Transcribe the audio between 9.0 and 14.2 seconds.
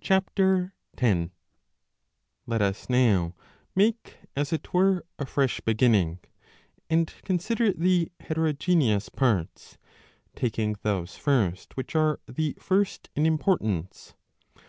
parts, taking those first which are the first in importance.